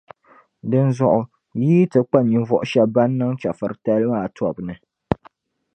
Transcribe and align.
Dinzuɣu 0.71 1.19
yi 1.59 1.67
yi 1.77 1.89
ti 1.91 1.99
kpa 2.09 2.19
ninvuɣu 2.21 2.65
shɛba 2.71 2.91
ban 2.93 3.11
niŋ 3.19 3.31
chεfuritali 3.41 4.05
maa 4.11 4.27
tobu 4.35 4.61
ni 4.67 4.75